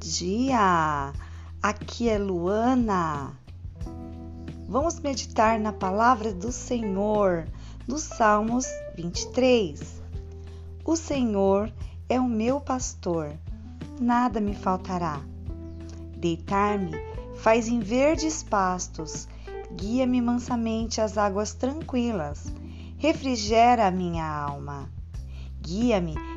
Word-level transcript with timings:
dia! 0.00 1.12
Aqui 1.62 2.08
é 2.08 2.18
Luana. 2.18 3.38
Vamos 4.68 4.98
meditar 4.98 5.60
na 5.60 5.72
palavra 5.72 6.32
do 6.32 6.50
Senhor, 6.50 7.46
nos 7.86 8.02
Salmos 8.02 8.66
23. 8.96 10.02
O 10.84 10.96
Senhor 10.96 11.72
é 12.08 12.18
o 12.18 12.28
meu 12.28 12.60
pastor, 12.60 13.32
nada 14.00 14.40
me 14.40 14.56
faltará. 14.56 15.20
Deitar-me 16.16 16.92
faz 17.36 17.68
em 17.68 17.78
verdes 17.78 18.42
pastos, 18.42 19.28
guia-me 19.76 20.20
mansamente 20.20 21.00
às 21.00 21.16
águas 21.16 21.54
tranquilas, 21.54 22.52
refrigera 22.98 23.86
a 23.86 23.90
minha 23.92 24.26
alma. 24.26 24.90
Guia-me 25.60 26.33